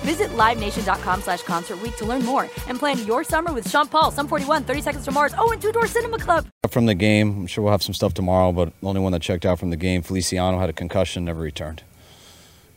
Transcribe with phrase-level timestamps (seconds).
[0.00, 4.10] Visit LiveNation.com slash Concert Week to learn more and plan your summer with Sean Paul,
[4.10, 6.46] Sum 41, 30 Seconds to Mars, oh, and Two Door Cinema Club.
[6.70, 9.20] From the game, I'm sure we'll have some stuff tomorrow, but the only one that
[9.20, 11.82] checked out from the game, Feliciano, had a concussion, never returned.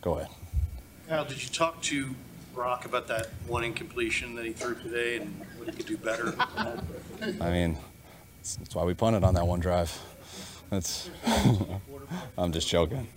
[0.01, 0.29] Go ahead.
[1.09, 2.13] Al, did you talk to
[2.53, 6.35] Brock about that one incompletion that he threw today and what he could do better?
[7.39, 7.77] I mean,
[8.41, 9.97] that's why we punted on that one drive.
[10.69, 11.09] That's.
[12.37, 13.07] I'm just joking.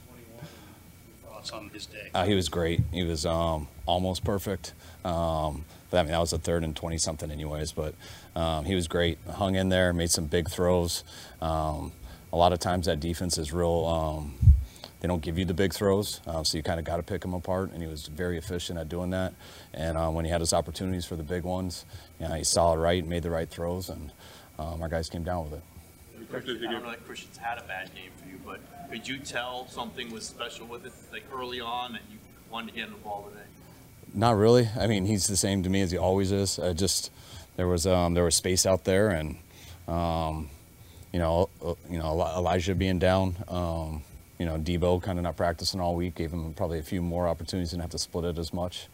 [1.52, 2.10] On his day.
[2.14, 2.82] Uh, he was great.
[2.92, 4.72] He was um, almost perfect.
[5.04, 7.72] Um, but I mean, that was a third and 20 something, anyways.
[7.72, 7.94] But
[8.34, 9.18] um, he was great.
[9.30, 11.04] Hung in there, made some big throws.
[11.40, 11.92] Um,
[12.32, 13.86] a lot of times that defense is real.
[13.86, 14.34] Um,
[15.00, 17.20] they don't give you the big throws, uh, so you kind of got to pick
[17.20, 17.70] them apart.
[17.72, 19.34] And he was very efficient at doing that.
[19.74, 21.84] And uh, when he had his opportunities for the big ones,
[22.18, 24.10] you know, he saw it right, made the right throws, and
[24.58, 25.75] um, our guys came down with it.
[26.34, 28.60] I don't know if Christian's had a bad game for you, but
[28.90, 32.18] could you tell something was special with it, like early on, and you
[32.50, 33.44] wanted to get him the ball today?
[34.12, 34.68] Not really.
[34.78, 36.58] I mean, he's the same to me as he always is.
[36.58, 37.10] I just
[37.56, 39.36] there was um, there was space out there, and
[39.88, 40.50] um,
[41.12, 43.36] you know, uh, you know, Elijah being down.
[43.48, 44.02] Um,
[44.38, 47.26] you know, Deebo kind of not practicing all week gave him probably a few more
[47.26, 48.88] opportunities and have to split it as much.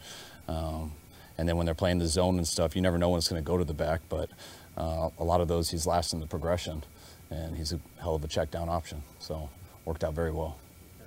[0.47, 0.93] Um,
[1.37, 3.43] and then when they're playing the zone and stuff, you never know when it's going
[3.43, 4.03] to go to the back.
[4.09, 4.31] But
[4.77, 6.85] uh, a lot of those, he's last in the progression
[7.33, 9.03] and he's a hell of a check down option.
[9.19, 9.49] So
[9.85, 10.59] worked out very well.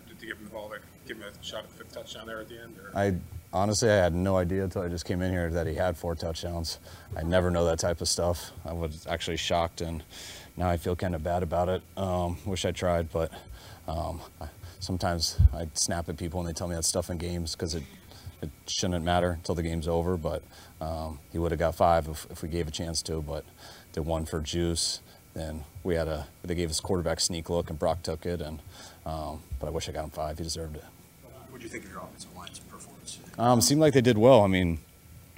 [0.08, 0.74] Did you give him the ball,
[1.08, 2.76] give him a shot at the fifth touchdown there at the end?
[2.78, 2.98] Or?
[2.98, 3.16] I
[3.54, 6.16] honestly, I had no idea until I just came in here that he had four
[6.16, 6.80] touchdowns.
[7.16, 8.52] I never know that type of stuff.
[8.66, 10.04] I was actually shocked, and
[10.58, 11.82] now I feel kind of bad about it.
[11.98, 13.32] Um, wish I tried, but
[13.88, 14.48] um, I,
[14.80, 17.84] sometimes I snap at people and they tell me that stuff in games because it
[18.42, 20.18] it shouldn't matter until the game's over.
[20.18, 20.44] But
[20.82, 23.46] um, he would have got five if, if we gave a chance to, but
[23.94, 25.00] did one for juice
[25.36, 28.60] then we had a they gave us quarterback sneak look and Brock took it and
[29.06, 30.38] um, but I wish I got him five.
[30.38, 30.84] He deserved it.
[31.50, 33.20] What do you think of your offensive line's performance?
[33.38, 34.42] Um, seemed like they did well.
[34.42, 34.80] I mean,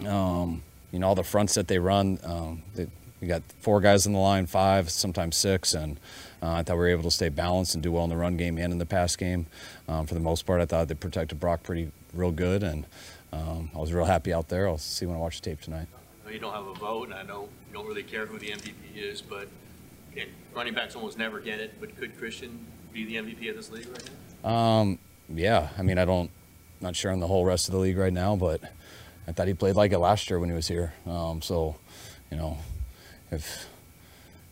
[0.07, 2.19] um, you know all the fronts that they run.
[2.23, 2.87] Um, they,
[3.19, 5.99] we got four guys in the line, five, sometimes six, and
[6.41, 8.37] uh, I thought we were able to stay balanced and do well in the run
[8.37, 9.47] game and in the pass game.
[9.87, 12.85] Um, for the most part, I thought they protected Brock pretty real good, and
[13.33, 14.67] um, I was real happy out there.
[14.67, 15.87] I'll see when I watch the tape tonight.
[16.23, 18.37] I know you don't have a vote, and I know you don't really care who
[18.37, 19.47] the MVP is, but
[20.53, 23.87] running backs almost never get it, but could Christian be the MVP of this league
[23.87, 24.09] right
[24.43, 24.49] now?
[24.49, 25.69] Um, yeah.
[25.77, 26.31] I mean, I don't,
[26.81, 28.61] not sure on the whole rest of the league right now, but
[29.27, 30.93] I thought he played like it last year when he was here.
[31.05, 31.75] Um, so,
[32.31, 32.57] you know,
[33.31, 33.67] if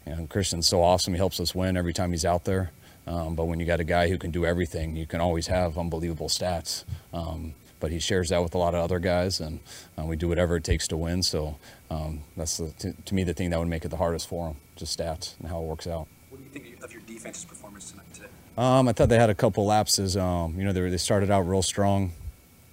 [0.06, 2.72] you know, Christian's so awesome, he helps us win every time he's out there.
[3.08, 5.78] Um, but when you got a guy who can do everything, you can always have
[5.78, 6.84] unbelievable stats.
[7.14, 7.54] Um,
[7.85, 9.59] but he shares that with a lot of other guys, and
[9.96, 11.22] uh, we do whatever it takes to win.
[11.22, 11.59] So
[11.91, 14.47] um, that's the, to, to, me the thing that would make it the hardest for
[14.47, 16.07] him, just stats and how it works out.
[16.31, 18.12] What do you think of your defense's performance tonight?
[18.12, 18.25] Today?
[18.57, 20.18] Um, I thought they had a couple lapses.
[20.18, 22.13] Um, you know, they, they started out real strong.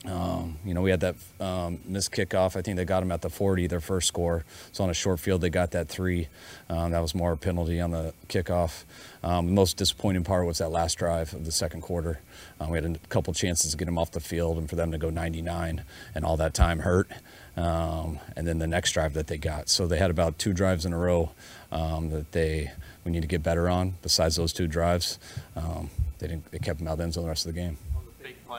[0.04, 2.56] Um, you know, we had that um, missed kickoff.
[2.56, 4.44] I think they got them at the 40, their first score.
[4.72, 6.28] So on a short field, they got that three.
[6.68, 8.82] Um, that was more a penalty on the kickoff.
[9.22, 12.18] Um, the most disappointing part was that last drive of the second quarter.
[12.60, 14.90] Uh, we had a couple chances to get them off the field and for them
[14.90, 17.08] to go 99, and all that time hurt.
[17.56, 19.68] Um, and then the next drive that they got.
[19.68, 21.30] So they had about two drives in a row
[21.70, 22.72] um, that they
[23.04, 23.94] we need to get better on.
[24.02, 25.18] Besides those two drives,
[25.54, 26.50] they didn't.
[26.50, 27.76] They kept them out of the end zone the rest of the game.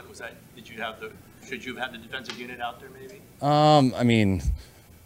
[0.10, 0.36] Was that?
[0.56, 1.12] Did you have the
[1.48, 3.22] should you have had the defensive unit out there, maybe?
[3.42, 4.42] Um, I mean,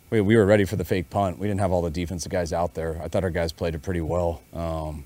[0.10, 1.40] we, we were ready for the fake punt.
[1.40, 3.00] We didn't have all the defensive guys out there.
[3.04, 5.06] I thought our guys played it pretty well, um,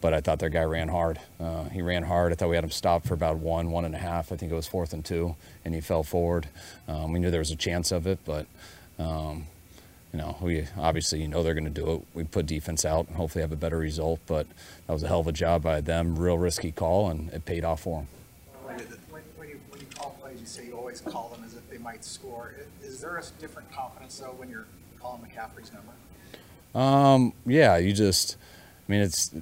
[0.00, 1.18] but I thought their guy ran hard.
[1.40, 2.32] Uh, he ran hard.
[2.32, 4.32] I thought we had him stopped for about one, one and a half.
[4.32, 6.48] I think it was fourth and two, and he fell forward.
[6.88, 8.46] Um, we knew there was a chance of it, but
[8.98, 9.46] um,
[10.12, 12.02] you know, we obviously you know they're going to do it.
[12.12, 14.46] We put defense out and hopefully have a better result, but
[14.86, 16.18] that was a hell of a job by them.
[16.18, 18.08] Real risky call, and it paid off for them
[20.92, 22.54] always call them as if they might score.
[22.82, 24.66] Is there a different confidence though when you're
[25.00, 25.92] calling McCaffrey's number?
[26.74, 28.36] Um, yeah, you just,
[28.88, 29.34] I mean, it's,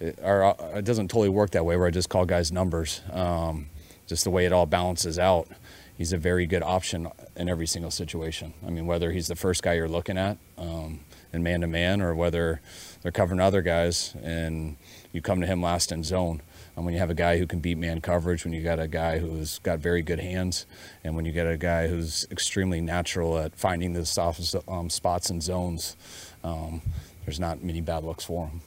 [0.00, 3.00] it, our, it doesn't totally work that way where I just call guys numbers.
[3.12, 3.68] Um,
[4.06, 5.48] just the way it all balances out.
[5.96, 8.52] He's a very good option in every single situation.
[8.66, 11.00] I mean, whether he's the first guy you're looking at um,
[11.32, 12.60] in man to man or whether
[13.02, 14.76] they're covering other guys and
[15.12, 16.42] you come to him last in zone.
[16.76, 18.88] And when you have a guy who can beat man coverage, when you got a
[18.88, 20.66] guy who's got very good hands,
[21.04, 25.30] and when you get a guy who's extremely natural at finding the soft um, spots
[25.30, 25.96] and zones,
[26.42, 26.82] um,
[27.24, 28.60] there's not many bad looks for him.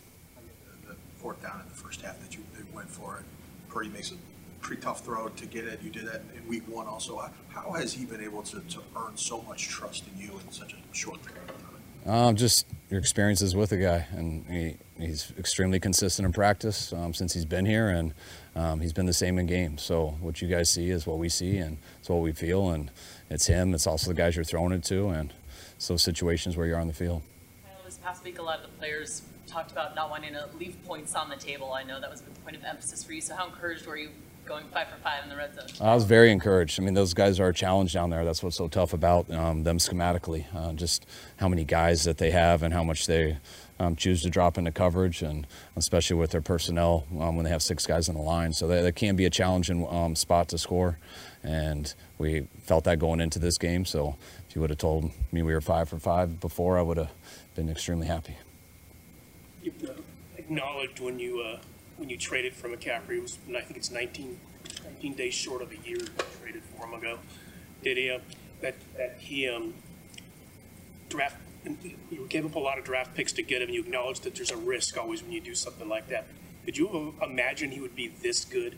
[0.87, 2.43] The fourth down in the first half that you
[2.73, 3.25] went for it,
[3.69, 4.15] Purdy makes a
[4.61, 5.81] pretty tough throw to get it.
[5.81, 7.29] You did that in week one also.
[7.49, 10.73] How has he been able to, to earn so much trust in you in such
[10.73, 12.13] a short period of time?
[12.13, 17.13] Um, just your experiences with the guy, and he, he's extremely consistent in practice um,
[17.13, 18.13] since he's been here, and
[18.55, 19.81] um, he's been the same in games.
[19.81, 22.91] So what you guys see is what we see, and it's what we feel, and
[23.29, 23.73] it's him.
[23.73, 25.33] It's also the guys you're throwing it to, and
[25.75, 27.21] it's those situations where you're on the field.
[27.85, 31.15] This past week, a lot of the players talked about not wanting to leave points
[31.15, 31.71] on the table.
[31.71, 33.21] I know that was a point of emphasis for you.
[33.21, 34.09] So how encouraged were you
[34.45, 35.65] going five for five in the red zone?
[35.79, 36.79] I was very encouraged.
[36.79, 38.25] I mean, those guys are a challenge down there.
[38.25, 40.45] That's what's so tough about um, them schematically.
[40.55, 41.05] Uh, just
[41.37, 43.37] how many guys that they have and how much they
[43.79, 45.45] um, choose to drop into coverage, and
[45.75, 48.53] especially with their personnel um, when they have six guys on the line.
[48.53, 50.97] So that, can be a challenging um, spot to score.
[51.43, 53.85] And we felt that going into this game.
[53.85, 54.15] So
[54.49, 57.11] if you would have told me we were five for five before, I would have
[57.55, 58.37] been extremely happy.
[59.61, 59.93] You've uh,
[60.37, 61.59] acknowledged when you uh,
[61.97, 64.39] when you traded for McCaffrey, it was I think it's 19,
[64.85, 66.07] 19 days short of a year you
[66.41, 67.19] traded for him ago.
[67.83, 68.19] Did he uh,
[68.61, 69.73] that that he um,
[71.09, 71.37] draft?
[72.09, 73.69] You gave up a lot of draft picks to get him.
[73.69, 76.25] You acknowledge that there's a risk always when you do something like that.
[76.65, 78.77] Did you imagine he would be this good?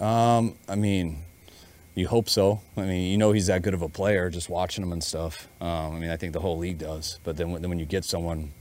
[0.00, 1.24] Um, I mean,
[1.94, 2.60] you hope so.
[2.76, 5.48] I mean, you know he's that good of a player just watching him and stuff.
[5.60, 7.18] Um, I mean, I think the whole league does.
[7.24, 8.52] But then, then when you get someone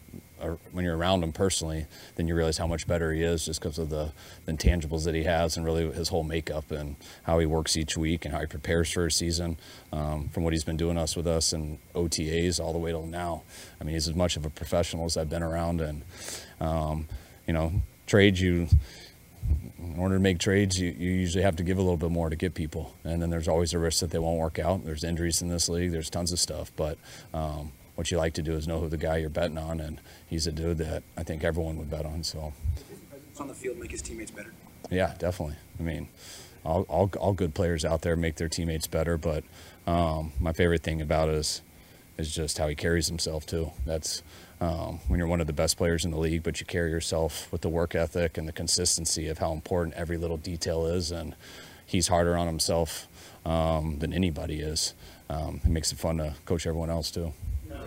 [0.71, 3.77] when you're around him personally, then you realize how much better he is just because
[3.77, 4.11] of the,
[4.45, 7.97] the, intangibles that he has and really his whole makeup and how he works each
[7.97, 9.57] week and how he prepares for a season
[9.91, 13.05] um, from what he's been doing us with us and OTAs all the way till
[13.05, 13.43] now.
[13.79, 16.03] I mean, he's as much of a professional as I've been around and,
[16.61, 17.07] um,
[17.45, 17.73] you know,
[18.07, 18.67] trades you,
[19.79, 22.29] in order to make trades, you, you usually have to give a little bit more
[22.29, 22.95] to get people.
[23.03, 24.85] And then there's always a risk that they won't work out.
[24.85, 25.91] There's injuries in this league.
[25.91, 26.71] There's tons of stuff.
[26.75, 26.97] But
[27.33, 29.99] um, what you like to do is know who the guy you're betting on, and
[30.25, 32.23] he's a dude that I think everyone would bet on.
[32.23, 32.53] So,
[33.37, 34.53] on the field, make his teammates better.
[34.89, 35.57] Yeah, definitely.
[35.77, 36.07] I mean,
[36.63, 39.43] all, all, all good players out there make their teammates better, but
[39.85, 41.61] um, my favorite thing about it is
[42.17, 43.71] is just how he carries himself too.
[43.85, 44.23] That's
[44.61, 47.51] um, when you're one of the best players in the league, but you carry yourself
[47.51, 51.35] with the work ethic and the consistency of how important every little detail is, and
[51.85, 53.09] he's harder on himself
[53.45, 54.93] um, than anybody is.
[55.29, 57.33] Um, it makes it fun to coach everyone else too.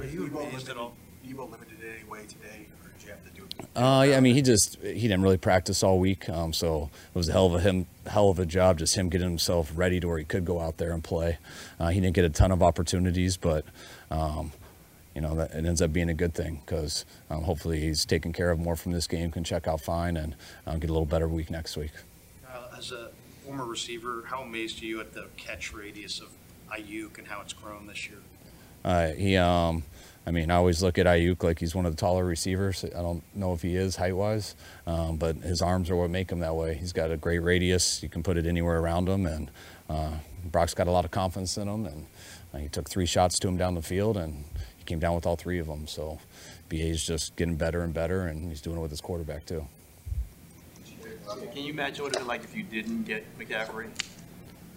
[0.02, 0.94] Were you amazed at all?
[1.24, 3.66] You limited in any way today, or did you have to do it?
[3.76, 7.16] Uh, yeah, I mean, he just he didn't really practice all week, um, so it
[7.16, 10.00] was a hell of a him hell of a job just him getting himself ready
[10.00, 11.38] to where he could go out there and play.
[11.78, 13.64] Uh, he didn't get a ton of opportunities, but.
[14.10, 14.52] Um,
[15.14, 18.32] you know, that it ends up being a good thing because um, hopefully he's taken
[18.32, 20.34] care of more from this game, can check out fine, and
[20.66, 21.90] um, get a little better week next week.
[22.50, 23.10] Uh, as a
[23.44, 26.30] former receiver, how amazed are you at the catch radius of
[26.70, 28.20] Aiyuk and how it's grown this year?
[28.84, 29.84] Uh, he, um,
[30.26, 32.84] I mean, I always look at Aiyuk like he's one of the taller receivers.
[32.84, 34.54] I don't know if he is height wise,
[34.86, 36.74] um, but his arms are what make him that way.
[36.74, 38.02] He's got a great radius.
[38.02, 39.50] You can put it anywhere around him, and
[39.90, 40.12] uh,
[40.44, 41.86] Brock's got a lot of confidence in him.
[41.86, 42.06] And
[42.54, 44.44] uh, he took three shots to him down the field, and
[44.78, 45.88] he came down with all three of them.
[45.88, 46.20] So
[46.68, 49.66] BA's just getting better and better, and he's doing it with his quarterback too.
[51.52, 53.88] Can you imagine what it would be like if you didn't get McCaffrey?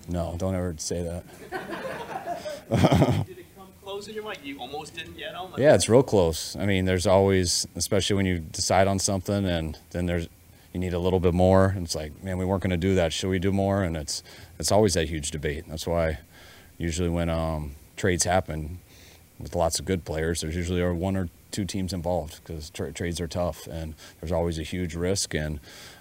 [0.07, 1.03] No, don't ever say
[1.51, 3.25] that.
[3.95, 4.39] close in your mind?
[4.43, 5.53] You almost didn't get them?
[5.57, 6.55] Yeah, it's real close.
[6.57, 10.27] I mean, there's always, especially when you decide on something and then there's,
[10.73, 11.67] you need a little bit more.
[11.67, 13.13] And it's like, man, we weren't going to do that.
[13.13, 13.83] Should we do more?
[13.83, 14.21] And it's,
[14.59, 15.63] it's always that huge debate.
[15.69, 16.19] That's why
[16.77, 18.79] usually when um, trades happen
[19.39, 23.19] with lots of good players, there's usually one or two teams involved because tra- trades
[23.21, 25.33] are tough and there's always a huge risk.
[25.33, 25.59] And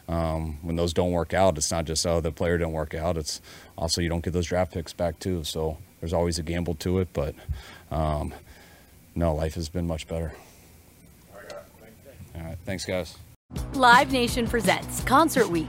[0.09, 3.17] um, when those don't work out, it's not just, oh, the player didn't work out.
[3.17, 3.41] It's
[3.77, 5.45] also you don't get those draft picks back too.
[5.45, 7.09] So there's always a gamble to it.
[7.13, 7.35] But
[7.91, 8.35] um,
[9.15, 10.33] no, life has been much better.
[12.37, 13.17] All right, thanks, guys.
[13.75, 15.69] Live Nation presents Concert Week.